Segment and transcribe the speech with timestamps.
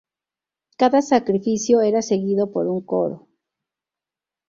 [0.77, 3.27] Cada sacrificio era seguido por un coro.